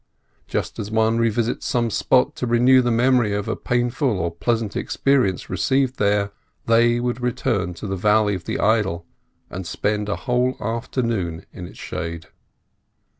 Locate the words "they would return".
6.65-7.75